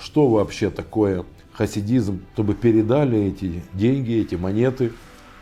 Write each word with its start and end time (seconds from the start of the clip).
что 0.00 0.28
вообще 0.28 0.70
такое 0.70 1.24
хасидизм, 1.52 2.22
чтобы 2.34 2.54
передали 2.54 3.18
эти 3.26 3.62
деньги, 3.74 4.14
эти 4.14 4.34
монеты 4.34 4.92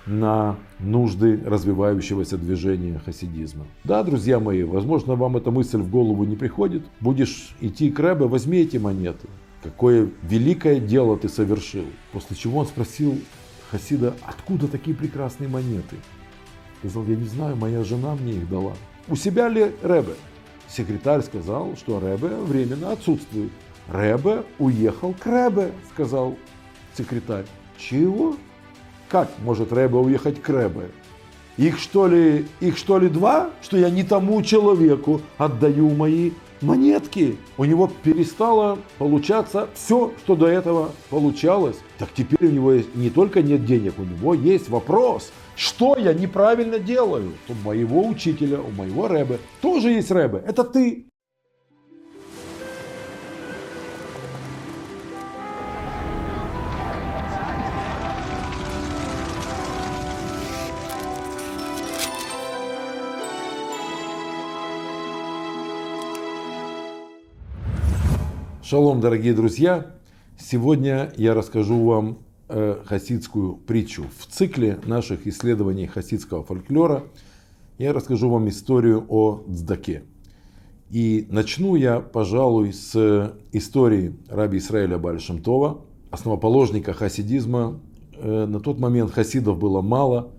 на 0.07 0.57
нужды 0.81 1.41
развивающегося 1.45 2.39
движения 2.39 3.01
хасидизма. 3.05 3.67
Да, 3.85 4.03
друзья 4.03 4.41
мои, 4.41 4.63
возможно, 4.63 5.15
вам 5.15 5.37
эта 5.37 5.51
мысль 5.51 5.79
в 5.79 5.91
голову 5.91 6.25
не 6.25 6.35
приходит. 6.35 6.83
Будешь 7.01 7.55
идти 7.61 7.91
к 7.91 8.01
Рэбе, 8.01 8.27
возьми 8.27 8.59
эти 8.59 8.79
монеты. 8.79 9.29
Какое 9.63 10.09
великое 10.23 10.81
дело 10.81 11.17
ты 11.17 11.29
совершил. 11.29 11.85
После 12.13 12.37
чего 12.37 12.61
он 12.61 12.67
спросил 12.67 13.19
Хасида, 13.71 14.15
откуда 14.25 14.67
такие 14.67 14.97
прекрасные 14.97 15.49
монеты? 15.49 15.97
Сказал, 16.79 17.05
я 17.07 17.17
не 17.17 17.27
знаю, 17.27 17.57
моя 17.57 17.85
жена 17.85 18.15
мне 18.15 18.35
их 18.35 18.49
дала. 18.49 18.73
У 19.09 19.17
себя 19.17 19.49
ли 19.49 19.73
Рэбе? 19.83 20.15
Секретарь 20.69 21.23
сказал, 21.23 21.77
что 21.77 21.99
Рэбе 22.01 22.29
временно 22.29 22.93
отсутствует. 22.93 23.51
Рэбе 23.89 24.45
уехал 24.59 25.15
к 25.19 25.27
Рэбе, 25.27 25.73
сказал 25.93 26.37
секретарь. 26.97 27.47
Чего? 27.79 28.37
Как 29.09 29.31
может 29.43 29.73
Рэбе 29.73 29.97
уехать 29.97 30.43
к 30.43 30.49
Рэбе? 30.49 30.91
Их 31.57 31.79
что 31.79 32.07
ли, 32.07 32.47
их 32.61 32.77
что 32.77 32.99
ли 32.99 33.09
два, 33.09 33.51
что 33.63 33.77
я 33.77 33.91
не 33.91 34.05
тому 34.05 34.43
человеку 34.43 35.21
отдаю 35.39 35.91
мои 35.91 36.31
монетки. 36.61 37.37
У 37.57 37.65
него 37.65 37.91
перестало 38.03 38.79
получаться 38.99 39.69
все, 39.75 40.13
что 40.19 40.37
до 40.37 40.47
этого 40.47 40.91
получалось. 41.11 41.77
Так 41.99 42.11
теперь 42.15 42.49
у 42.49 42.53
него 42.53 42.75
не 42.95 43.11
только 43.11 43.43
нет 43.43 43.65
денег, 43.65 43.95
у 43.99 44.05
него 44.05 44.35
есть 44.35 44.69
вопрос, 44.69 45.33
что 45.57 45.97
я 45.97 46.13
неправильно 46.13 46.79
делаю. 46.79 47.33
У 47.49 47.55
моего 47.67 48.07
учителя, 48.07 48.61
у 48.61 48.71
моего 48.71 49.09
рэбе 49.09 49.39
тоже 49.61 49.91
есть 49.91 50.11
рэбе. 50.11 50.43
Это 50.47 50.65
ты. 50.65 51.07
Шалом, 68.69 69.01
дорогие 69.01 69.33
друзья! 69.33 69.95
Сегодня 70.39 71.11
я 71.17 71.33
расскажу 71.33 71.87
вам 71.87 72.19
э, 72.51 72.77
хасидскую 72.85 73.57
притчу. 73.57 74.05
В 74.19 74.27
цикле 74.27 74.79
наших 74.85 75.27
исследований 75.27 75.87
хасидского 75.87 76.45
фольклора 76.45 77.05
я 77.79 77.95
расскажу 77.95 78.29
вам 78.29 78.51
историю 78.51 79.07
о 79.09 79.43
Цдаке. 79.49 80.03
И 80.91 81.27
начну 81.31 81.77
я, 81.77 82.01
пожалуй, 82.01 82.75
с 82.75 83.33
истории 83.53 84.15
раби 84.29 84.59
Исраиля 84.59 84.99
Бальшемтова, 84.99 85.81
основоположника 86.11 86.93
хасидизма. 86.93 87.81
Э, 88.19 88.45
на 88.45 88.61
тот 88.61 88.79
момент 88.79 89.13
хасидов 89.13 89.59
было 89.59 89.81
мало. 89.81 90.31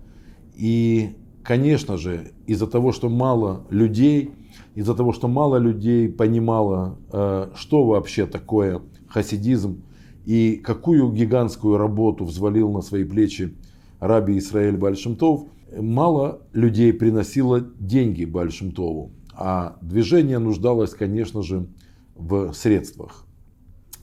И, 0.54 1.16
конечно 1.42 1.98
же, 1.98 2.30
из-за 2.46 2.68
того, 2.68 2.92
что 2.92 3.08
мало 3.08 3.66
людей– 3.70 4.30
из-за 4.74 4.94
того, 4.94 5.12
что 5.12 5.28
мало 5.28 5.56
людей 5.56 6.08
понимало, 6.08 6.98
э, 7.12 7.50
что 7.54 7.84
вообще 7.84 8.26
такое 8.26 8.82
хасидизм 9.08 9.82
и 10.24 10.56
какую 10.56 11.10
гигантскую 11.12 11.76
работу 11.76 12.24
взвалил 12.24 12.70
на 12.70 12.82
свои 12.82 13.04
плечи 13.04 13.54
раби 13.98 14.38
Исраэль 14.38 14.76
Бальшемтов, 14.76 15.46
мало 15.76 16.42
людей 16.52 16.92
приносило 16.92 17.60
деньги 17.60 18.24
Бальшемтову, 18.24 19.12
а 19.34 19.76
движение 19.80 20.38
нуждалось, 20.38 20.90
конечно 20.90 21.42
же, 21.42 21.66
в 22.14 22.52
средствах. 22.52 23.26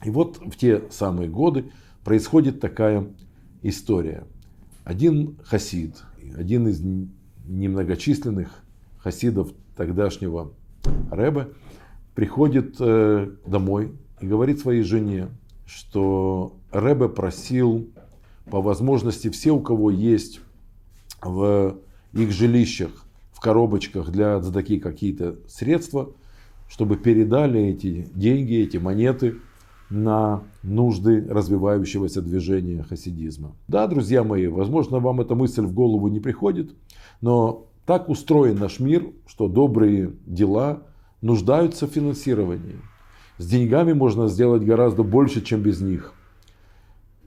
И 0.04 0.10
вот 0.10 0.38
в 0.38 0.56
те 0.56 0.84
самые 0.90 1.28
годы 1.28 1.70
происходит 2.04 2.60
такая 2.60 3.08
история. 3.62 4.24
Один 4.84 5.36
хасид, 5.44 5.96
один 6.36 6.68
из 6.68 6.82
немногочисленных 7.46 8.62
хасидов 9.08 9.48
тогдашнего 9.74 10.52
Рэбе 11.10 11.48
приходит 12.14 12.76
э, 12.78 13.30
домой 13.46 13.92
и 14.20 14.26
говорит 14.26 14.60
своей 14.60 14.82
жене, 14.82 15.28
что 15.64 16.56
Рэбе 16.72 17.08
просил 17.08 17.88
по 18.50 18.60
возможности 18.60 19.30
все, 19.30 19.52
у 19.52 19.60
кого 19.60 19.90
есть 19.90 20.40
в 21.22 21.78
их 22.12 22.32
жилищах, 22.32 22.90
в 23.32 23.40
коробочках 23.40 24.10
для 24.10 24.42
задаки 24.42 24.78
какие-то 24.78 25.36
средства, 25.48 26.10
чтобы 26.68 26.98
передали 26.98 27.60
эти 27.62 28.10
деньги, 28.14 28.56
эти 28.56 28.76
монеты 28.76 29.36
на 29.88 30.42
нужды 30.62 31.26
развивающегося 31.26 32.20
движения 32.20 32.82
хасидизма. 32.82 33.52
Да, 33.68 33.86
друзья 33.86 34.22
мои, 34.22 34.48
возможно, 34.48 34.98
вам 34.98 35.22
эта 35.22 35.34
мысль 35.34 35.62
в 35.62 35.72
голову 35.72 36.08
не 36.08 36.20
приходит, 36.20 36.74
но 37.22 37.67
так 37.88 38.10
устроен 38.10 38.58
наш 38.58 38.80
мир, 38.80 39.14
что 39.26 39.48
добрые 39.48 40.12
дела 40.26 40.82
нуждаются 41.22 41.86
в 41.86 41.90
финансировании. 41.90 42.76
С 43.38 43.48
деньгами 43.48 43.94
можно 43.94 44.28
сделать 44.28 44.62
гораздо 44.62 45.02
больше, 45.02 45.40
чем 45.40 45.62
без 45.62 45.80
них. 45.80 46.12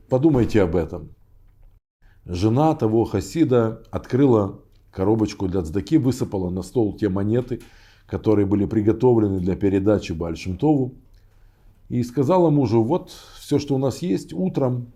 Подумайте 0.07 0.61
об 0.61 0.75
этом. 0.75 1.15
Жена 2.27 2.75
того 2.75 3.05
хасида 3.05 3.81
открыла 3.89 4.59
коробочку 4.91 5.47
для 5.47 5.63
цдаки, 5.63 5.97
высыпала 5.97 6.51
на 6.51 6.61
стол 6.61 6.95
те 6.95 7.09
монеты, 7.09 7.61
которые 8.05 8.45
были 8.45 8.65
приготовлены 8.65 9.39
для 9.39 9.55
передачи 9.55 10.11
Бальшемтову. 10.11 10.93
И 11.89 12.03
сказала 12.03 12.51
мужу, 12.51 12.83
вот 12.83 13.09
все, 13.39 13.57
что 13.57 13.73
у 13.73 13.79
нас 13.79 14.03
есть, 14.03 14.31
утром 14.31 14.91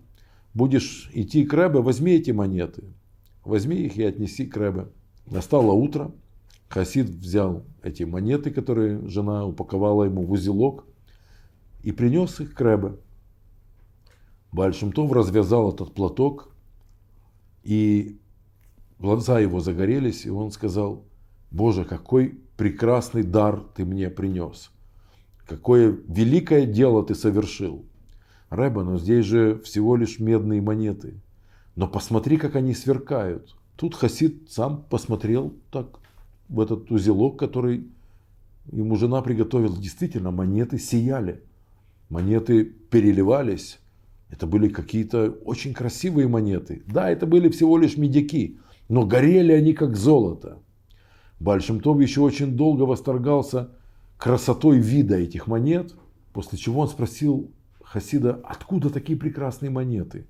будешь 0.54 1.10
идти 1.12 1.44
к 1.44 1.52
Рэбе, 1.52 1.80
возьми 1.80 2.12
эти 2.12 2.30
монеты. 2.30 2.84
Возьми 3.44 3.74
их 3.74 3.96
и 3.96 4.04
отнеси 4.04 4.46
к 4.46 4.56
Рэбе. 4.56 4.86
Настало 5.26 5.72
утро. 5.72 6.12
Хасид 6.68 7.08
взял 7.08 7.64
эти 7.82 8.02
монеты, 8.02 8.50
которые 8.50 9.06
жена 9.08 9.46
упаковала 9.46 10.04
ему 10.04 10.24
в 10.24 10.32
узелок, 10.32 10.84
и 11.82 11.92
принес 11.92 12.40
их 12.40 12.54
к 12.54 12.60
Рэбе. 12.60 12.96
Бальшемтов 14.52 15.12
развязал 15.12 15.72
этот 15.72 15.94
платок, 15.94 16.50
и 17.62 18.18
глаза 18.98 19.38
его 19.38 19.60
загорелись, 19.60 20.24
и 20.26 20.30
он 20.30 20.50
сказал, 20.50 21.04
Боже, 21.50 21.84
какой 21.84 22.40
прекрасный 22.56 23.22
дар 23.22 23.60
ты 23.74 23.84
мне 23.84 24.10
принес. 24.10 24.70
Какое 25.46 25.96
великое 26.08 26.66
дело 26.66 27.04
ты 27.04 27.14
совершил. 27.14 27.84
Рэба, 28.50 28.82
но 28.82 28.98
здесь 28.98 29.24
же 29.24 29.60
всего 29.60 29.96
лишь 29.96 30.18
медные 30.18 30.60
монеты. 30.60 31.20
Но 31.76 31.86
посмотри, 31.86 32.36
как 32.36 32.56
они 32.56 32.74
сверкают. 32.74 33.54
Тут 33.76 33.94
Хасид 33.94 34.50
сам 34.50 34.84
посмотрел 34.88 35.52
так 35.70 36.00
в 36.48 36.60
этот 36.60 36.90
узелок, 36.90 37.38
который 37.38 37.86
ему 38.72 38.96
жена 38.96 39.20
приготовила. 39.22 39.76
Действительно, 39.76 40.30
монеты 40.30 40.78
сияли, 40.78 41.42
монеты 42.08 42.64
переливались. 42.64 43.78
Это 44.30 44.46
были 44.46 44.68
какие-то 44.68 45.30
очень 45.44 45.74
красивые 45.74 46.26
монеты. 46.26 46.82
Да, 46.86 47.10
это 47.10 47.26
были 47.26 47.48
всего 47.48 47.78
лишь 47.78 47.96
медяки, 47.96 48.58
но 48.88 49.06
горели 49.06 49.52
они 49.52 49.72
как 49.72 49.96
золото. 49.96 50.58
Бальшемтов 51.38 52.00
еще 52.00 52.22
очень 52.22 52.56
долго 52.56 52.82
восторгался 52.82 53.70
красотой 54.16 54.78
вида 54.78 55.16
этих 55.16 55.46
монет, 55.46 55.94
после 56.32 56.58
чего 56.58 56.80
он 56.80 56.88
спросил 56.88 57.50
Хасида, 57.82 58.40
откуда 58.42 58.88
такие 58.88 59.18
прекрасные 59.18 59.70
монеты? 59.70 60.26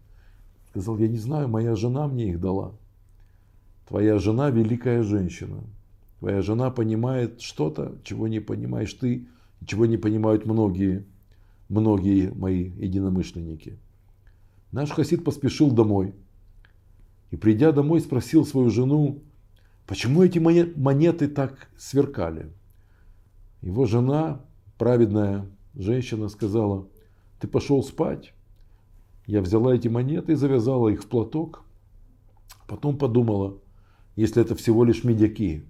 Сказал, 0.70 0.98
я 0.98 1.08
не 1.08 1.18
знаю, 1.18 1.48
моя 1.48 1.76
жена 1.76 2.08
мне 2.08 2.30
их 2.30 2.40
дала. 2.40 2.74
Твоя 3.86 4.18
жена 4.18 4.50
великая 4.50 5.02
женщина. 5.02 5.62
Твоя 6.18 6.42
жена 6.42 6.70
понимает 6.70 7.40
что-то, 7.40 7.98
чего 8.02 8.26
не 8.26 8.40
понимаешь 8.40 8.92
ты, 8.94 9.28
чего 9.64 9.86
не 9.86 9.96
понимают 9.96 10.44
многие, 10.44 11.06
многие 11.68 12.32
мои 12.34 12.64
единомышленники. 12.64 13.78
Наш 14.72 14.90
хасид 14.90 15.24
поспешил 15.24 15.70
домой. 15.70 16.14
И 17.30 17.36
придя 17.36 17.72
домой, 17.72 18.00
спросил 18.00 18.44
свою 18.44 18.70
жену, 18.70 19.22
почему 19.86 20.22
эти 20.22 20.38
монеты 20.38 21.28
так 21.28 21.68
сверкали. 21.76 22.50
Его 23.62 23.86
жена, 23.86 24.40
праведная 24.78 25.46
женщина, 25.74 26.28
сказала, 26.28 26.88
ты 27.40 27.46
пошел 27.46 27.82
спать. 27.82 28.32
Я 29.26 29.42
взяла 29.42 29.74
эти 29.74 29.88
монеты 29.88 30.32
и 30.32 30.36
завязала 30.36 30.88
их 30.88 31.04
в 31.04 31.06
платок. 31.06 31.64
Потом 32.68 32.96
подумала, 32.96 33.58
если 34.16 34.42
это 34.42 34.54
всего 34.54 34.82
лишь 34.84 35.04
медяки. 35.04 35.64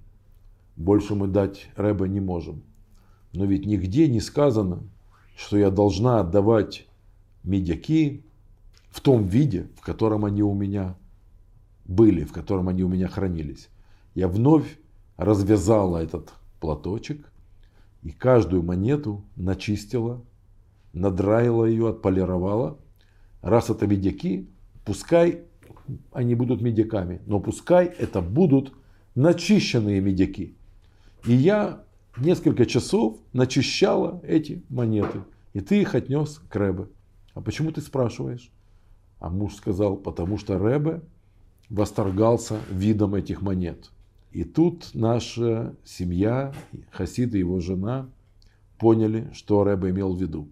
Больше 0.77 1.15
мы 1.15 1.27
дать 1.27 1.69
Рэбе 1.77 2.09
не 2.09 2.21
можем. 2.21 2.63
Но 3.33 3.45
ведь 3.45 3.67
нигде 3.67 4.09
не 4.09 4.21
сказано, 4.21 4.83
что 5.37 5.59
я 5.59 5.71
должна 5.71 6.21
отдавать 6.21 6.87
медяки 7.43 8.25
в 8.89 9.01
том 9.01 9.27
виде, 9.27 9.69
в 9.77 9.83
котором 9.83 10.25
они 10.25 10.43
у 10.43 10.55
меня 10.55 10.97
были, 11.85 12.25
в 12.25 12.33
котором 12.33 12.69
они 12.69 12.83
у 12.83 12.89
меня 12.89 13.09
хранились. 13.09 13.69
Я 14.15 14.29
вновь 14.29 14.79
развязала 15.17 15.99
этот 15.99 16.33
платочек 16.61 17.31
и 18.03 18.11
каждую 18.11 18.63
монету 18.63 19.25
начистила, 19.35 20.23
надраила 20.93 21.65
ее, 21.65 21.91
отполировала. 21.91 22.79
Раз 23.43 23.71
это 23.71 23.87
медяки, 23.87 24.49
пускай 24.85 25.43
они 26.13 26.35
будут 26.35 26.61
медяками, 26.61 27.21
но 27.27 27.41
пускай 27.41 27.87
это 27.87 28.21
будут 28.21 28.73
начищенные 29.15 30.01
медяки. 30.01 30.55
И 31.27 31.33
я 31.33 31.83
несколько 32.19 32.67
часов 32.67 33.19
начищала 33.33 34.21
эти 34.25 34.63
монеты. 34.69 35.23
И 35.53 35.61
ты 35.61 35.81
их 35.81 35.95
отнес 35.95 36.41
к 36.49 36.55
Рэбе. 36.57 36.89
А 37.35 37.41
почему 37.41 37.73
ты 37.73 37.81
спрашиваешь? 37.81 38.51
А 39.19 39.31
муж 39.31 39.55
сказал, 39.55 39.97
потому 39.97 40.39
что 40.39 40.59
Рэбе 40.59 41.01
восторгался 41.71 42.61
видом 42.71 43.15
этих 43.15 43.43
монет. 43.43 43.91
И 44.33 44.45
тут 44.45 44.91
наша 44.93 45.75
семья, 45.85 46.53
Хасид 46.91 47.35
и 47.35 47.39
его 47.39 47.61
жена, 47.61 48.09
поняли, 48.79 49.31
что 49.33 49.65
Рэбе 49.65 49.91
имел 49.91 50.15
в 50.15 50.21
виду. 50.21 50.49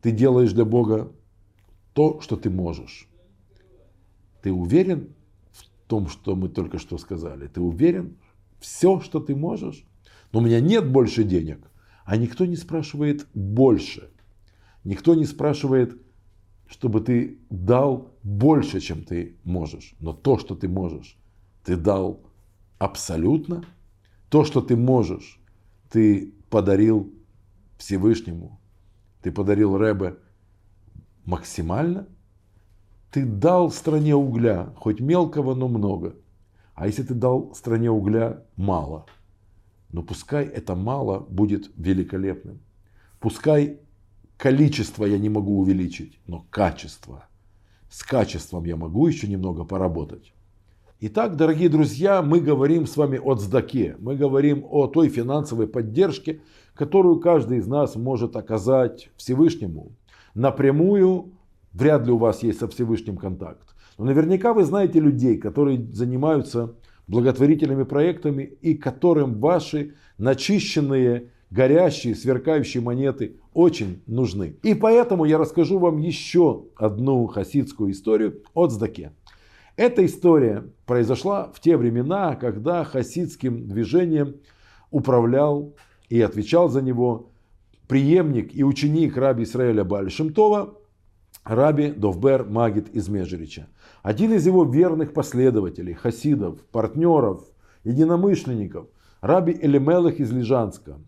Ты 0.00 0.10
делаешь 0.10 0.52
для 0.52 0.64
Бога 0.64 1.12
то, 1.92 2.20
что 2.20 2.36
ты 2.36 2.50
можешь. 2.50 3.08
Ты 4.44 4.52
уверен 4.52 5.14
в 5.52 5.64
том, 5.88 6.06
что 6.06 6.36
мы 6.36 6.50
только 6.50 6.78
что 6.78 6.98
сказали? 6.98 7.46
Ты 7.46 7.62
уверен? 7.62 8.18
Все, 8.60 9.00
что 9.00 9.18
ты 9.18 9.34
можешь? 9.34 9.86
Но 10.32 10.40
у 10.40 10.42
меня 10.42 10.60
нет 10.60 10.86
больше 10.86 11.24
денег. 11.24 11.66
А 12.04 12.18
никто 12.18 12.44
не 12.44 12.56
спрашивает 12.56 13.26
больше. 13.32 14.10
Никто 14.84 15.14
не 15.14 15.24
спрашивает, 15.24 15.98
чтобы 16.66 17.00
ты 17.00 17.38
дал 17.48 18.12
больше, 18.22 18.80
чем 18.80 19.02
ты 19.02 19.38
можешь. 19.44 19.94
Но 19.98 20.12
то, 20.12 20.36
что 20.36 20.54
ты 20.54 20.68
можешь, 20.68 21.16
ты 21.64 21.74
дал 21.74 22.20
абсолютно. 22.78 23.64
То, 24.28 24.44
что 24.44 24.60
ты 24.60 24.76
можешь, 24.76 25.40
ты 25.88 26.34
подарил 26.50 27.10
Всевышнему. 27.78 28.60
Ты 29.22 29.32
подарил 29.32 29.78
Рэбе 29.78 30.18
максимально. 31.24 32.08
Ты 33.14 33.24
дал 33.24 33.70
стране 33.70 34.16
угля, 34.16 34.72
хоть 34.74 34.98
мелкого, 34.98 35.54
но 35.54 35.68
много. 35.68 36.16
А 36.74 36.88
если 36.88 37.04
ты 37.04 37.14
дал 37.14 37.54
стране 37.54 37.88
угля 37.88 38.42
мало, 38.56 39.06
но 39.92 40.02
пускай 40.02 40.44
это 40.44 40.74
мало 40.74 41.20
будет 41.20 41.70
великолепным. 41.76 42.58
Пускай 43.20 43.78
количество 44.36 45.04
я 45.04 45.16
не 45.16 45.28
могу 45.28 45.60
увеличить, 45.60 46.18
но 46.26 46.44
качество. 46.50 47.28
С 47.88 48.02
качеством 48.02 48.64
я 48.64 48.74
могу 48.74 49.06
еще 49.06 49.28
немного 49.28 49.62
поработать. 49.62 50.34
Итак, 50.98 51.36
дорогие 51.36 51.68
друзья, 51.68 52.20
мы 52.20 52.40
говорим 52.40 52.84
с 52.84 52.96
вами 52.96 53.18
о 53.18 53.36
цдаке. 53.36 53.94
Мы 54.00 54.16
говорим 54.16 54.66
о 54.68 54.88
той 54.88 55.08
финансовой 55.08 55.68
поддержке, 55.68 56.40
которую 56.74 57.20
каждый 57.20 57.58
из 57.58 57.68
нас 57.68 57.94
может 57.94 58.34
оказать 58.34 59.10
Всевышнему. 59.16 59.92
Напрямую 60.34 61.33
вряд 61.74 62.06
ли 62.06 62.12
у 62.12 62.16
вас 62.16 62.42
есть 62.42 62.60
со 62.60 62.68
Всевышним 62.68 63.16
контакт. 63.16 63.74
Но 63.98 64.04
наверняка 64.06 64.54
вы 64.54 64.64
знаете 64.64 65.00
людей, 65.00 65.36
которые 65.36 65.86
занимаются 65.92 66.74
благотворительными 67.06 67.84
проектами 67.84 68.42
и 68.42 68.74
которым 68.74 69.38
ваши 69.38 69.94
начищенные, 70.16 71.30
горящие, 71.50 72.14
сверкающие 72.14 72.82
монеты 72.82 73.36
очень 73.52 74.02
нужны. 74.06 74.56
И 74.62 74.74
поэтому 74.74 75.24
я 75.24 75.38
расскажу 75.38 75.78
вам 75.78 75.98
еще 75.98 76.64
одну 76.76 77.26
хасидскую 77.26 77.92
историю 77.92 78.42
от 78.54 78.72
Здаке. 78.72 79.12
Эта 79.76 80.06
история 80.06 80.64
произошла 80.86 81.50
в 81.52 81.60
те 81.60 81.76
времена, 81.76 82.36
когда 82.36 82.84
хасидским 82.84 83.68
движением 83.68 84.36
управлял 84.90 85.74
и 86.08 86.20
отвечал 86.20 86.68
за 86.68 86.80
него 86.80 87.30
преемник 87.88 88.54
и 88.54 88.62
ученик 88.62 89.16
раби 89.16 89.42
Исраэля 89.42 89.84
Бальшемтова, 89.84 90.78
раби 91.44 91.90
Довбер 91.90 92.44
Магит 92.44 92.88
из 92.94 93.08
Межерича. 93.08 93.68
Один 94.02 94.32
из 94.32 94.46
его 94.46 94.64
верных 94.64 95.12
последователей, 95.12 95.94
хасидов, 95.94 96.60
партнеров, 96.66 97.44
единомышленников, 97.84 98.86
раби 99.20 99.56
Элемелых 99.60 100.20
из 100.20 100.32
Лежанска, 100.32 100.98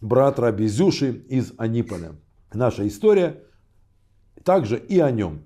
брат 0.00 0.38
раби 0.38 0.66
Зюши 0.66 1.24
из 1.28 1.52
Аниполя. 1.56 2.12
Наша 2.52 2.86
история 2.86 3.42
также 4.44 4.76
и 4.76 4.98
о 4.98 5.10
нем. 5.10 5.42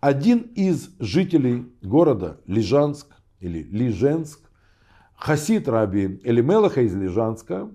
Один 0.00 0.38
из 0.54 0.90
жителей 0.98 1.72
города 1.82 2.40
Лежанск 2.46 3.06
или 3.40 3.62
Лиженск, 3.62 4.40
хасид 5.14 5.68
раби 5.68 6.20
Элемелаха 6.24 6.82
из 6.82 6.94
Лежанска, 6.94 7.70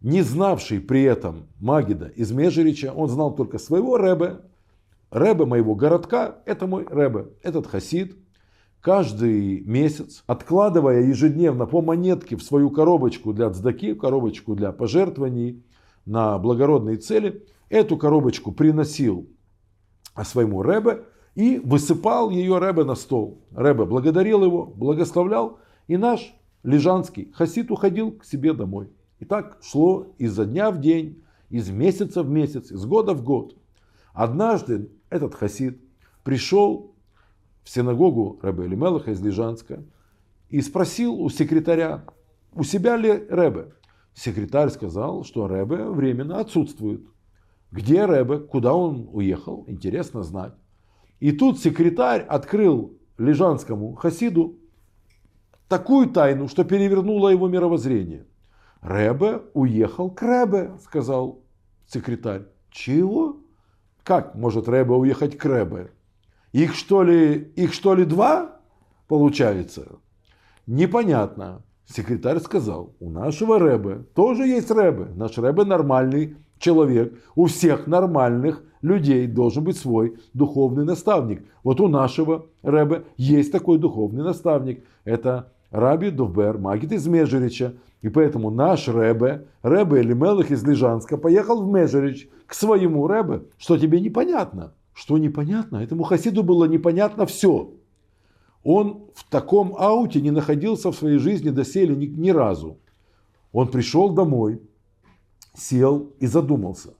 не 0.00 0.22
знавший 0.22 0.80
при 0.80 1.02
этом 1.02 1.48
Магида 1.58 2.06
из 2.08 2.30
Межерича, 2.30 2.92
он 2.92 3.08
знал 3.08 3.34
только 3.34 3.58
своего 3.58 3.96
Рэбе. 3.96 4.40
Рэбе 5.10 5.44
моего 5.44 5.74
городка, 5.74 6.38
это 6.44 6.66
мой 6.66 6.86
Рэбе, 6.88 7.28
этот 7.42 7.66
хасид. 7.66 8.16
Каждый 8.80 9.62
месяц, 9.62 10.22
откладывая 10.26 11.02
ежедневно 11.02 11.66
по 11.66 11.82
монетке 11.82 12.36
в 12.36 12.42
свою 12.42 12.70
коробочку 12.70 13.32
для 13.32 13.50
цдаки, 13.50 13.94
коробочку 13.94 14.54
для 14.54 14.70
пожертвований 14.70 15.64
на 16.04 16.38
благородные 16.38 16.96
цели, 16.96 17.44
эту 17.68 17.96
коробочку 17.96 18.52
приносил 18.52 19.28
своему 20.24 20.62
Рэбе 20.62 21.04
и 21.34 21.58
высыпал 21.58 22.30
ее 22.30 22.58
Рэбе 22.58 22.84
на 22.84 22.94
стол. 22.94 23.42
Рэбе 23.52 23.84
благодарил 23.84 24.44
его, 24.44 24.64
благословлял, 24.64 25.58
и 25.88 25.96
наш 25.96 26.34
Лежанский 26.62 27.30
хасид 27.32 27.70
уходил 27.70 28.12
к 28.12 28.24
себе 28.24 28.52
домой. 28.52 28.90
И 29.18 29.24
так 29.24 29.58
шло 29.62 30.14
изо 30.18 30.44
дня 30.44 30.70
в 30.70 30.80
день, 30.80 31.22
из 31.48 31.70
месяца 31.70 32.22
в 32.22 32.28
месяц, 32.28 32.72
из 32.72 32.84
года 32.84 33.14
в 33.14 33.22
год. 33.22 33.56
Однажды 34.12 34.90
этот 35.10 35.34
хасид 35.34 35.80
пришел 36.24 36.94
в 37.62 37.70
синагогу 37.70 38.38
Рэбе 38.42 38.66
Элимелаха 38.66 39.10
из 39.10 39.20
Лежанска 39.20 39.82
и 40.48 40.60
спросил 40.60 41.20
у 41.20 41.28
секретаря, 41.28 42.04
у 42.52 42.62
себя 42.62 42.96
ли 42.96 43.12
Рэбе. 43.28 43.72
Секретарь 44.14 44.70
сказал, 44.70 45.24
что 45.24 45.46
Рэбе 45.46 45.84
временно 45.90 46.40
отсутствует. 46.40 47.02
Где 47.70 48.04
Рэбе, 48.04 48.38
куда 48.38 48.74
он 48.74 49.08
уехал, 49.12 49.64
интересно 49.66 50.22
знать. 50.22 50.54
И 51.20 51.32
тут 51.32 51.58
секретарь 51.58 52.22
открыл 52.22 52.96
лежанскому 53.18 53.94
хасиду 53.94 54.58
такую 55.68 56.10
тайну, 56.10 56.48
что 56.48 56.64
перевернуло 56.64 57.28
его 57.28 57.48
мировоззрение– 57.48 58.26
Рэбе 58.86 59.42
уехал 59.54 60.10
к 60.10 60.22
Рэбе, 60.22 60.78
сказал 60.80 61.42
секретарь. 61.86 62.46
Чего? 62.70 63.35
Как 64.06 64.36
может 64.36 64.68
Рэбе 64.68 64.94
уехать 64.94 65.36
к 65.36 65.44
Рэбе? 65.44 65.90
Их 66.52 66.76
что 66.76 67.02
ли, 67.02 67.52
их 67.56 67.74
что 67.74 67.92
ли 67.92 68.04
два 68.04 68.60
получается? 69.08 69.98
Непонятно. 70.68 71.64
Секретарь 71.86 72.38
сказал, 72.38 72.94
у 73.00 73.10
нашего 73.10 73.58
Рэбе 73.58 74.04
тоже 74.14 74.46
есть 74.46 74.70
Рэбе. 74.70 75.06
Наш 75.16 75.36
Рэбе 75.38 75.64
нормальный 75.64 76.36
человек. 76.60 77.20
У 77.34 77.46
всех 77.46 77.88
нормальных 77.88 78.62
людей 78.80 79.26
должен 79.26 79.64
быть 79.64 79.76
свой 79.76 80.16
духовный 80.34 80.84
наставник. 80.84 81.44
Вот 81.64 81.80
у 81.80 81.88
нашего 81.88 82.46
Рэбе 82.62 83.06
есть 83.16 83.50
такой 83.50 83.78
духовный 83.78 84.22
наставник. 84.22 84.84
Это 85.02 85.52
Раби 85.76 86.10
Дувбер, 86.10 86.56
Магит 86.56 86.92
из 86.92 87.06
Межерича. 87.06 87.74
И 88.00 88.08
поэтому 88.08 88.50
наш 88.50 88.88
Рэбе, 88.88 89.46
Рэбе 89.60 90.00
Элимелых 90.00 90.50
из 90.50 90.64
Лежанска, 90.64 91.18
поехал 91.18 91.62
в 91.62 91.70
Межерич 91.70 92.30
к 92.46 92.54
своему 92.54 93.06
Рэбе. 93.06 93.42
Что 93.58 93.76
тебе 93.76 94.00
непонятно? 94.00 94.72
Что 94.94 95.18
непонятно? 95.18 95.76
Этому 95.76 96.04
хасиду 96.04 96.42
было 96.42 96.64
непонятно 96.64 97.26
все. 97.26 97.74
Он 98.64 99.04
в 99.14 99.28
таком 99.28 99.76
ауте 99.76 100.22
не 100.22 100.30
находился 100.30 100.90
в 100.90 100.96
своей 100.96 101.18
жизни 101.18 101.50
доселе 101.50 101.94
ни, 101.94 102.06
ни 102.06 102.30
разу. 102.30 102.78
Он 103.52 103.68
пришел 103.68 104.08
домой, 104.08 104.62
сел 105.54 106.10
и 106.20 106.26
задумался. 106.26 106.94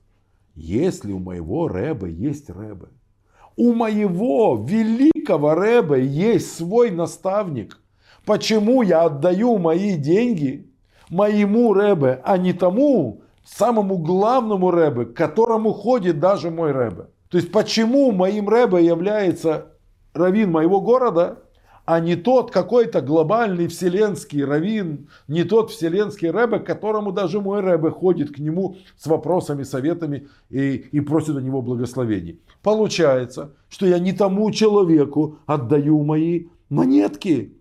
Если 0.53 1.11
у 1.11 1.19
моего 1.19 1.67
Рэбе 1.67 2.11
есть 2.11 2.51
Рэбе, 2.51 2.89
у 3.55 3.73
моего 3.73 4.63
великого 4.63 5.55
Рэбе 5.55 6.05
есть 6.05 6.55
свой 6.55 6.91
наставник– 6.91 7.81
Почему 8.27 8.81
я 8.81 9.03
отдаю 9.03 9.57
мои 9.57 9.95
деньги 9.95 10.69
моему 11.09 11.71
Рэбе, 11.71 12.19
а 12.25 12.37
не 12.37 12.51
тому 12.51 13.21
самому 13.45 13.97
главному 13.99 14.69
Рэбе, 14.69 15.05
к 15.05 15.13
которому 15.13 15.71
ходит 15.71 16.19
даже 16.19 16.51
мой 16.51 16.73
Рэбе? 16.73 17.05
То 17.29 17.37
есть 17.37 17.53
почему 17.53 18.11
моим 18.11 18.49
Рэбе 18.49 18.85
является 18.85 19.67
раввин 20.13 20.51
моего 20.51 20.81
города, 20.81 21.37
а 21.85 22.01
не 22.01 22.17
тот 22.17 22.51
какой-то 22.51 22.99
глобальный 22.99 23.69
вселенский 23.69 24.43
раввин, 24.43 25.07
не 25.29 25.45
тот 25.45 25.71
вселенский 25.71 26.29
Рэбе, 26.29 26.59
к 26.59 26.65
которому 26.65 27.13
даже 27.13 27.39
мой 27.39 27.61
Рэбе 27.61 27.91
ходит 27.91 28.35
к 28.35 28.39
нему 28.39 28.75
с 28.97 29.07
вопросами, 29.07 29.63
советами 29.63 30.27
и, 30.49 30.85
и 30.91 30.99
просит 30.99 31.37
у 31.37 31.39
него 31.39 31.61
благословений. 31.61 32.41
Получается, 32.61 33.53
что 33.69 33.85
я 33.85 33.99
не 33.99 34.11
тому 34.11 34.51
человеку 34.51 35.37
отдаю 35.45 36.03
мои 36.03 36.47
монетки, 36.67 37.56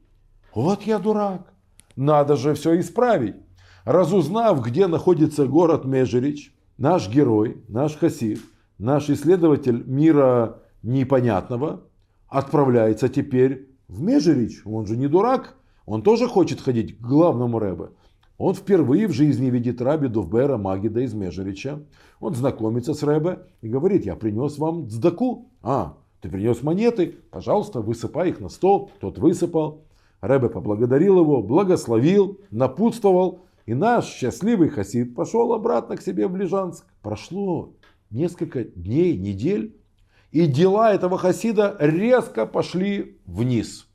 вот 0.56 0.82
я 0.84 0.98
дурак. 0.98 1.52
Надо 1.96 2.36
же 2.36 2.54
все 2.54 2.80
исправить. 2.80 3.36
Разузнав, 3.84 4.64
где 4.64 4.86
находится 4.86 5.46
город 5.46 5.84
Межерич, 5.84 6.54
наш 6.78 7.10
герой, 7.10 7.62
наш 7.68 7.94
хасид, 7.96 8.40
наш 8.78 9.10
исследователь 9.10 9.84
мира 9.86 10.62
непонятного 10.82 11.82
отправляется 12.26 13.10
теперь 13.10 13.68
в 13.86 14.00
Межерич. 14.00 14.62
Он 14.64 14.86
же 14.86 14.96
не 14.96 15.08
дурак, 15.08 15.56
он 15.84 16.00
тоже 16.00 16.26
хочет 16.26 16.62
ходить 16.62 16.98
к 16.98 17.00
главному 17.02 17.58
Рэбе. 17.58 17.90
Он 18.38 18.54
впервые 18.54 19.08
в 19.08 19.12
жизни 19.12 19.50
видит 19.50 19.82
Раби 19.82 20.08
Довбера 20.08 20.56
Магида 20.56 21.00
из 21.00 21.12
Межерича. 21.12 21.82
Он 22.18 22.34
знакомится 22.34 22.94
с 22.94 23.02
Рэбе 23.02 23.40
и 23.60 23.68
говорит, 23.68 24.06
я 24.06 24.16
принес 24.16 24.56
вам 24.56 24.88
цдаку. 24.88 25.50
А, 25.62 25.98
ты 26.22 26.30
принес 26.30 26.62
монеты, 26.62 27.14
пожалуйста, 27.30 27.82
высыпай 27.82 28.30
их 28.30 28.40
на 28.40 28.48
стол. 28.48 28.90
Тот 29.00 29.18
высыпал. 29.18 29.82
Рэбе 30.20 30.48
поблагодарил 30.48 31.20
его, 31.20 31.42
благословил, 31.42 32.40
напутствовал. 32.50 33.46
И 33.66 33.74
наш 33.74 34.06
счастливый 34.06 34.68
хасид 34.68 35.14
пошел 35.14 35.52
обратно 35.52 35.96
к 35.96 36.02
себе 36.02 36.28
в 36.28 36.36
Лежанск. 36.36 36.86
Прошло 37.02 37.74
несколько 38.10 38.64
дней, 38.64 39.16
недель. 39.16 39.76
И 40.30 40.46
дела 40.46 40.92
этого 40.92 41.18
хасида 41.18 41.76
резко 41.80 42.46
пошли 42.46 43.18
вниз 43.26 43.86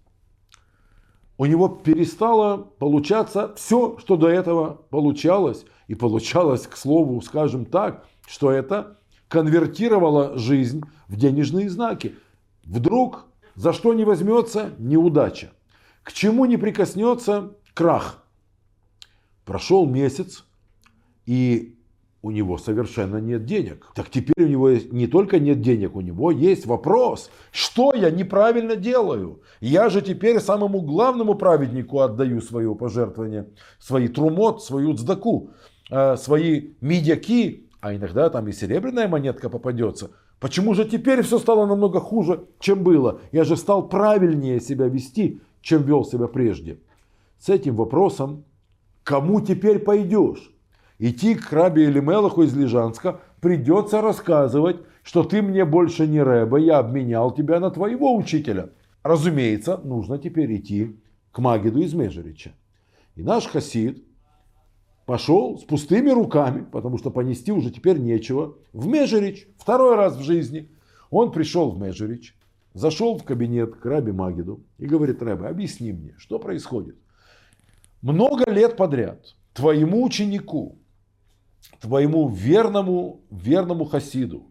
у 1.42 1.46
него 1.48 1.70
перестало 1.70 2.58
получаться 2.78 3.52
все, 3.56 3.98
что 3.98 4.16
до 4.16 4.28
этого 4.28 4.84
получалось. 4.92 5.66
И 5.88 5.96
получалось, 5.96 6.68
к 6.68 6.78
слову, 6.78 7.20
скажем 7.22 7.66
так, 7.66 8.06
что 8.28 8.52
это 8.52 9.00
конвертировало 9.28 10.38
жизнь 10.38 10.84
в 11.08 11.16
денежные 11.16 11.68
знаки. 11.68 12.16
Вдруг 12.64 13.26
за 13.56 13.74
что 13.74 13.96
не 13.96 14.06
возьмется 14.06 14.70
неудача. 14.78 15.50
К 16.04 16.14
чему 16.14 16.46
не 16.46 16.58
прикоснется 16.58 17.56
крах. 17.74 18.24
Прошел 19.46 19.86
месяц, 19.86 20.46
и 21.26 21.76
у 22.22 22.32
него 22.32 22.58
совершенно 22.58 23.18
нет 23.18 23.46
денег. 23.46 23.88
Так 23.96 24.10
теперь 24.10 24.46
у 24.46 24.48
него 24.48 24.70
не 24.70 25.08
только 25.08 25.40
нет 25.40 25.62
денег, 25.62 25.96
у 25.96 26.02
него 26.02 26.32
есть 26.32 26.66
вопрос, 26.66 27.32
что 27.52 27.94
я 27.94 28.12
неправильно 28.12 28.76
делаю. 28.76 29.42
Я 29.60 29.90
же 29.90 30.02
теперь 30.02 30.40
самому 30.40 30.82
главному 30.82 31.36
праведнику 31.36 32.00
отдаю 32.00 32.42
свое 32.42 32.76
пожертвование, 32.76 33.50
свои 33.80 34.08
трумот, 34.08 34.64
свою 34.64 34.96
цдаку, 34.96 35.50
э, 35.90 36.16
свои 36.18 36.74
медяки, 36.80 37.68
а 37.80 37.96
иногда 37.96 38.30
там 38.30 38.48
и 38.48 38.52
серебряная 38.52 39.08
монетка 39.08 39.50
попадется. 39.50 40.12
Почему 40.40 40.74
же 40.74 40.86
теперь 40.86 41.22
все 41.24 41.40
стало 41.40 41.66
намного 41.66 42.00
хуже, 42.00 42.46
чем 42.60 42.84
было? 42.84 43.22
Я 43.32 43.44
же 43.44 43.56
стал 43.56 43.88
правильнее 43.88 44.60
себя 44.60 44.88
вести, 44.88 45.40
чем 45.62 45.84
вел 45.84 46.04
себя 46.04 46.28
прежде. 46.28 46.80
С 47.38 47.50
этим 47.50 47.76
вопросом, 47.76 48.44
кому 49.04 49.42
теперь 49.42 49.80
пойдешь? 49.80 50.52
идти 51.02 51.34
к 51.34 51.52
Раби 51.52 51.84
Элимелаху 51.86 52.44
из 52.44 52.56
Лежанска, 52.56 53.20
придется 53.42 54.02
рассказывать, 54.02 54.78
что 55.02 55.24
ты 55.24 55.42
мне 55.42 55.66
больше 55.66 56.06
не 56.08 56.22
Рэба, 56.22 56.58
я 56.58 56.78
обменял 56.78 57.32
тебя 57.32 57.60
на 57.60 57.72
твоего 57.72 58.16
учителя. 58.16 58.70
Разумеется, 59.02 59.78
нужно 59.84 60.20
теперь 60.20 60.56
идти 60.56 61.00
к 61.32 61.40
Магиду 61.40 61.82
из 61.82 61.96
Межерича. 61.96 62.52
И 63.16 63.24
наш 63.24 63.48
хасид 63.48 64.06
пошел 65.08 65.58
с 65.58 65.64
пустыми 65.64 66.12
руками, 66.12 66.66
потому 66.72 67.00
что 67.00 67.10
понести 67.10 67.52
уже 67.52 67.72
теперь 67.72 67.98
нечего, 67.98 68.56
в 68.72 68.86
Межерич, 68.86 69.48
второй 69.58 69.96
раз 69.96 70.16
в 70.16 70.22
жизни. 70.22 70.70
Он 71.10 71.32
пришел 71.32 71.72
в 71.72 71.82
Межерич, 71.82 72.38
зашел 72.74 73.18
в 73.18 73.24
кабинет 73.24 73.76
к 73.76 73.86
Раби 73.86 74.12
Магиду 74.12 74.64
и 74.78 74.86
говорит, 74.86 75.22
Рэбе, 75.22 75.48
объясни 75.48 75.92
мне, 75.92 76.16
что 76.18 76.40
происходит. 76.40 76.98
Много 78.02 78.50
лет 78.50 78.78
подряд 78.78 79.36
твоему 79.54 80.04
ученику 80.04 80.82
твоему 81.80 82.30
верному, 82.30 83.22
верному 83.30 83.86
хасиду, 83.86 84.48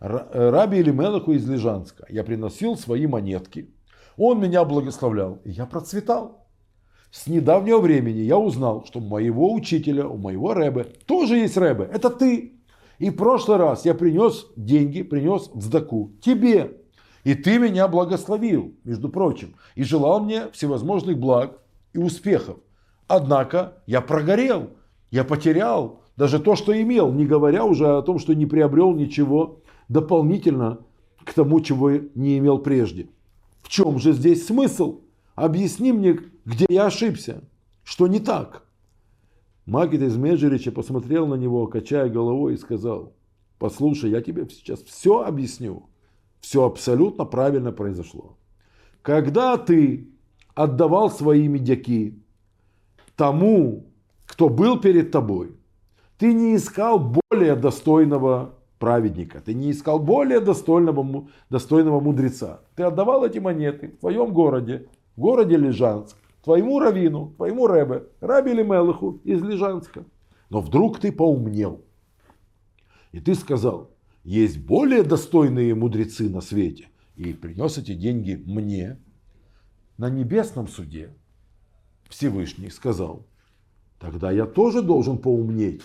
Раби 0.00 0.80
Элимелаху 0.80 1.32
из 1.32 1.48
Лежанска, 1.48 2.04
я 2.08 2.24
приносил 2.24 2.76
свои 2.76 3.06
монетки. 3.06 3.70
Он 4.16 4.40
меня 4.40 4.64
благословлял, 4.64 5.40
и 5.44 5.50
я 5.50 5.66
процветал. 5.66 6.46
С 7.10 7.26
недавнего 7.26 7.78
времени 7.78 8.18
я 8.18 8.38
узнал, 8.38 8.84
что 8.84 8.98
у 8.98 9.02
моего 9.02 9.52
учителя, 9.52 10.06
у 10.06 10.16
моего 10.16 10.52
Рэбе 10.52 10.84
тоже 11.06 11.36
есть 11.36 11.56
Рэбе. 11.56 11.84
Это 11.84 12.10
ты. 12.10 12.60
И 12.98 13.10
в 13.10 13.16
прошлый 13.16 13.56
раз 13.56 13.84
я 13.84 13.94
принес 13.94 14.46
деньги, 14.56 15.02
принес 15.02 15.48
цдаку 15.56 16.12
тебе. 16.20 16.83
И 17.24 17.34
ты 17.34 17.58
меня 17.58 17.88
благословил, 17.88 18.74
между 18.84 19.08
прочим, 19.08 19.56
и 19.74 19.82
желал 19.82 20.20
мне 20.20 20.50
всевозможных 20.52 21.18
благ 21.18 21.58
и 21.94 21.98
успехов. 21.98 22.58
Однако 23.08 23.82
я 23.86 24.02
прогорел, 24.02 24.70
я 25.10 25.24
потерял 25.24 26.02
даже 26.16 26.38
то, 26.38 26.54
что 26.54 26.80
имел, 26.80 27.10
не 27.12 27.26
говоря 27.26 27.64
уже 27.64 27.96
о 27.96 28.02
том, 28.02 28.18
что 28.18 28.34
не 28.34 28.46
приобрел 28.46 28.94
ничего 28.94 29.60
дополнительно 29.88 30.80
к 31.24 31.32
тому, 31.32 31.60
чего 31.60 31.90
не 31.90 32.38
имел 32.38 32.58
прежде. 32.58 33.08
В 33.62 33.68
чем 33.68 33.98
же 33.98 34.12
здесь 34.12 34.46
смысл? 34.46 35.00
Объясни 35.34 35.92
мне, 35.92 36.18
где 36.44 36.66
я 36.68 36.86
ошибся, 36.86 37.42
что 37.82 38.06
не 38.06 38.20
так. 38.20 38.64
Магит 39.64 40.02
из 40.02 40.16
Межерича 40.16 40.70
посмотрел 40.70 41.26
на 41.26 41.34
него, 41.34 41.66
качая 41.66 42.10
головой 42.10 42.54
и 42.54 42.58
сказал, 42.58 43.14
послушай, 43.58 44.10
я 44.10 44.20
тебе 44.20 44.46
сейчас 44.50 44.82
все 44.82 45.22
объясню. 45.22 45.88
Все 46.44 46.66
абсолютно 46.66 47.24
правильно 47.24 47.72
произошло. 47.72 48.36
Когда 49.00 49.56
ты 49.56 50.10
отдавал 50.54 51.10
свои 51.10 51.48
медяки 51.48 52.22
тому, 53.16 53.86
кто 54.26 54.50
был 54.50 54.78
перед 54.78 55.10
тобой, 55.10 55.56
ты 56.18 56.34
не 56.34 56.56
искал 56.56 56.98
более 57.30 57.56
достойного 57.56 58.56
праведника, 58.78 59.40
ты 59.40 59.54
не 59.54 59.70
искал 59.70 59.98
более 59.98 60.40
достойного, 60.40 61.28
достойного 61.48 62.00
мудреца. 62.00 62.60
Ты 62.76 62.82
отдавал 62.82 63.24
эти 63.24 63.38
монеты 63.38 63.88
в 63.88 64.00
твоем 64.00 64.34
городе, 64.34 64.86
в 65.16 65.22
городе 65.22 65.56
Лежанск, 65.56 66.14
твоему 66.42 66.78
равину, 66.78 67.32
твоему 67.38 67.66
рэбе, 67.66 68.04
раби 68.20 68.52
Лемелаху 68.52 69.18
из 69.24 69.42
Лежанска. 69.42 70.04
Но 70.50 70.60
вдруг 70.60 70.98
ты 70.98 71.10
поумнел. 71.10 71.80
И 73.12 73.20
ты 73.20 73.34
сказал, 73.34 73.93
есть 74.24 74.58
более 74.58 75.02
достойные 75.02 75.74
мудрецы 75.74 76.28
на 76.28 76.40
свете. 76.40 76.88
И 77.16 77.32
принес 77.32 77.78
эти 77.78 77.94
деньги 77.94 78.42
мне. 78.44 78.98
На 79.96 80.10
небесном 80.10 80.66
суде 80.66 81.14
Всевышний 82.08 82.70
сказал, 82.70 83.26
тогда 84.00 84.32
я 84.32 84.46
тоже 84.46 84.82
должен 84.82 85.18
поумнеть 85.18 85.82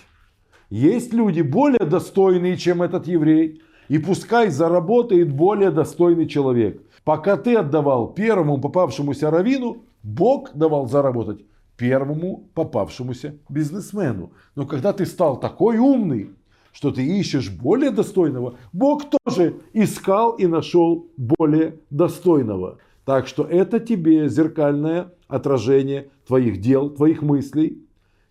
есть 0.69 1.13
люди 1.13 1.41
более 1.41 1.85
достойные, 1.85 2.55
чем 2.55 2.81
этот 2.81 3.07
еврей. 3.07 3.61
И 3.87 3.97
пускай 3.97 4.49
заработает 4.49 5.33
более 5.33 5.71
достойный 5.71 6.27
человек. 6.27 6.83
Пока 7.03 7.37
ты 7.37 7.55
отдавал 7.55 8.13
первому 8.13 8.61
попавшемуся 8.61 9.31
равину, 9.31 9.83
Бог 10.03 10.51
давал 10.53 10.87
заработать 10.87 11.43
первому 11.75 12.49
попавшемуся 12.53 13.39
бизнесмену. 13.49 14.31
Но 14.53 14.67
когда 14.67 14.93
ты 14.93 15.07
стал 15.07 15.39
такой 15.39 15.77
умный, 15.77 16.35
что 16.71 16.91
ты 16.91 17.05
ищешь 17.05 17.49
более 17.49 17.91
достойного, 17.91 18.57
Бог 18.73 19.03
тоже 19.25 19.55
искал 19.73 20.31
и 20.33 20.47
нашел 20.47 21.07
более 21.17 21.79
достойного. 21.89 22.77
Так 23.05 23.27
что 23.27 23.43
это 23.43 23.79
тебе 23.79 24.29
зеркальное 24.29 25.13
отражение 25.27 26.09
твоих 26.27 26.61
дел, 26.61 26.89
твоих 26.89 27.21
мыслей, 27.21 27.83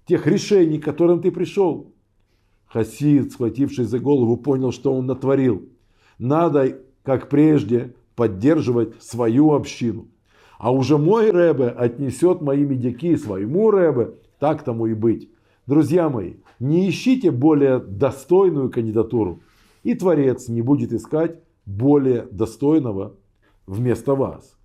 тех 0.07 0.27
решений, 0.27 0.79
к 0.79 0.85
которым 0.85 1.21
ты 1.21 1.31
пришел. 1.33 1.93
Хасид, 2.67 3.33
схватившись 3.33 3.89
за 3.89 3.99
голову, 3.99 4.37
понял, 4.37 4.73
что 4.73 4.95
он 4.95 5.07
натворил. 5.07 5.69
Надо, 6.19 6.79
как 7.03 7.29
прежде, 7.29 7.95
поддерживать 8.15 9.03
свою 9.03 9.53
общину. 9.53 10.09
А 10.59 10.73
уже 10.73 10.99
мой 10.99 11.31
Рэбе 11.31 11.69
отнесет 11.69 12.41
мои 12.41 12.65
медики 12.65 13.17
своему 13.17 13.71
Рэбе, 13.71 14.15
так 14.39 14.65
тому 14.65 14.87
и 14.87 14.95
быть. 14.95 15.31
Друзья 15.67 16.09
мои, 16.09 16.35
не 16.61 16.89
ищите 16.89 17.31
более 17.31 17.79
достойную 17.79 18.71
кандидатуру, 18.71 19.41
и 19.83 19.95
Творец 19.95 20.49
не 20.49 20.63
будет 20.63 20.93
искать 20.93 21.41
более 21.67 22.23
достойного 22.31 23.15
вместо 23.67 24.15
вас. 24.15 24.57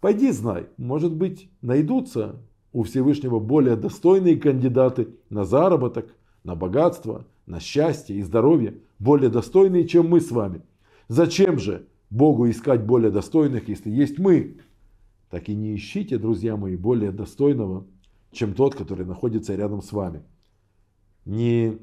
Пойди 0.00 0.30
знай, 0.30 0.66
может 0.76 1.14
быть, 1.14 1.50
найдутся 1.62 2.36
у 2.72 2.82
Всевышнего 2.82 3.38
более 3.38 3.76
достойные 3.76 4.36
кандидаты 4.36 5.08
на 5.30 5.44
заработок, 5.44 6.14
на 6.44 6.54
богатство, 6.54 7.26
на 7.46 7.60
счастье 7.60 8.16
и 8.16 8.22
здоровье, 8.22 8.78
более 8.98 9.30
достойные, 9.30 9.86
чем 9.86 10.08
мы 10.08 10.20
с 10.20 10.30
вами. 10.30 10.62
Зачем 11.08 11.58
же 11.58 11.86
Богу 12.10 12.48
искать 12.48 12.84
более 12.84 13.10
достойных, 13.10 13.68
если 13.68 13.90
есть 13.90 14.18
мы? 14.18 14.58
Так 15.30 15.48
и 15.48 15.54
не 15.54 15.74
ищите, 15.74 16.18
друзья 16.18 16.56
мои, 16.56 16.76
более 16.76 17.12
достойного, 17.12 17.86
чем 18.30 18.54
тот, 18.54 18.74
который 18.74 19.06
находится 19.06 19.54
рядом 19.54 19.82
с 19.82 19.92
вами. 19.92 20.22
Не 21.26 21.78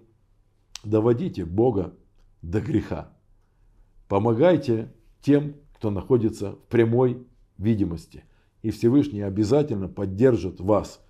доводите 0.84 1.46
Бога 1.46 1.94
до 2.42 2.62
греха. 2.62 3.14
Помогайте 4.08 4.92
тем, 5.22 5.56
кто 5.76 5.92
находится 5.92 6.54
в 6.54 6.62
прямой 6.70 7.28
видимости. 7.58 8.24
И 8.62 8.72
Всевышний 8.72 9.22
обязательно 9.22 9.90
поддержит 9.90 10.60
вас, 10.60 11.06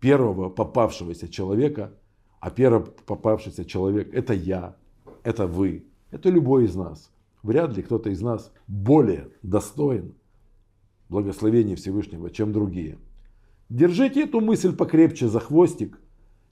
первого 0.00 0.48
попавшегося 0.48 1.28
человека, 1.28 1.92
а 2.40 2.50
первый 2.50 2.86
попавшийся 2.86 3.64
человек– 3.64 4.08
это 4.14 4.32
я, 4.32 4.76
это 5.24 5.46
вы, 5.46 5.86
Это 6.12 6.30
любой 6.30 6.66
из 6.66 6.76
нас. 6.76 7.10
Вряд 7.42 7.76
ли 7.76 7.82
кто-то 7.82 8.10
из 8.10 8.20
нас 8.22 8.52
более 8.68 9.30
достоин 9.42 10.14
благословения 11.08 11.74
Всевышнего, 11.74 12.30
чем 12.30 12.52
другие. 12.52 12.98
Держите 13.68 14.22
эту 14.22 14.40
мысль 14.40 14.74
покрепче 14.74 15.28
за 15.28 15.40
хвостик, 15.40 15.98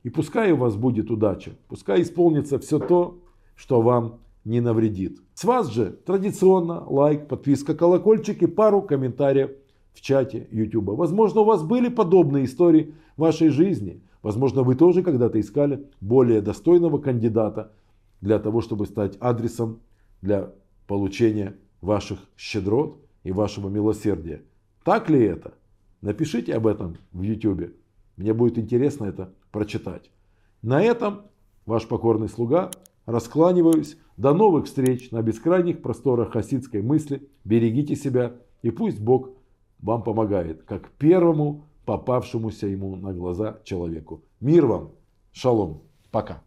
и 0.04 0.10
пускай 0.10 0.52
у 0.52 0.56
вас 0.56 0.76
будет 0.76 1.10
удача. 1.10 1.52
Пускай 1.66 2.02
исполнится 2.02 2.58
все 2.58 2.78
то, 2.78 3.18
что 3.56 3.80
вам 3.80 4.20
не 4.44 4.60
навредит. 4.60 5.18
С 5.32 5.44
вас 5.44 5.72
же 5.72 5.86
традиционно 5.86 6.84
лайк, 6.86 7.26
подписка, 7.26 7.74
колокольчик 7.74 8.42
и 8.42 8.46
пару 8.46 8.82
комментариев 8.82 9.50
в 9.94 10.02
чате 10.02 10.46
YouTube. 10.50 10.90
Возможно, 10.90 11.40
у 11.40 11.44
вас 11.44 11.62
были 11.62 11.88
подобные 11.88 12.44
истории 12.44 12.94
в 13.16 13.22
вашей 13.22 13.48
жизни. 13.48 14.02
Возможно, 14.22 14.62
вы 14.62 14.74
тоже 14.74 15.02
когда-то 15.02 15.40
искали 15.40 15.86
более 16.02 16.42
достойного 16.42 16.98
кандидата 16.98 17.72
для 18.20 18.38
того, 18.38 18.60
чтобы 18.60 18.86
стать 18.86 19.16
адресом 19.20 19.80
для 20.20 20.52
получения 20.86 21.56
ваших 21.80 22.18
щедрот 22.36 22.98
и 23.22 23.32
вашего 23.32 23.70
милосердия. 23.70 24.42
Так 24.84 25.08
ли 25.08 25.22
это? 25.22 25.54
Напишите 26.02 26.54
об 26.54 26.66
этом 26.66 26.98
в 27.12 27.22
YouTube. 27.22 27.72
Мне 28.18 28.34
будет 28.34 28.58
интересно 28.58 29.06
это 29.06 29.32
прочитать. 29.54 30.10
На 30.62 30.82
этом 30.82 31.22
ваш 31.64 31.86
покорный 31.86 32.28
слуга 32.28 32.72
раскланиваюсь. 33.06 33.96
До 34.16 34.34
новых 34.34 34.66
встреч 34.66 35.12
на 35.12 35.22
бескрайних 35.22 35.80
просторах 35.80 36.32
хасидской 36.32 36.82
мысли. 36.82 37.28
Берегите 37.44 37.94
себя 37.94 38.32
и 38.62 38.70
пусть 38.70 39.00
Бог 39.00 39.30
вам 39.80 40.02
помогает, 40.02 40.64
как 40.64 40.90
первому 40.90 41.64
попавшемуся 41.84 42.66
ему 42.66 42.96
на 42.96 43.12
глаза 43.12 43.60
человеку. 43.64 44.22
Мир 44.40 44.66
вам! 44.66 44.90
Шалом! 45.32 45.82
Пока! 46.10 46.42